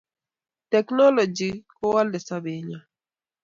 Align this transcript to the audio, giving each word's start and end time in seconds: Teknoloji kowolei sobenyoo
Teknoloji 0.71 1.49
kowolei 1.77 2.23
sobenyoo 2.27 2.81